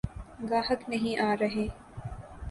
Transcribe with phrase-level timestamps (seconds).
[0.49, 1.65] گاہک نہیں آرہے۔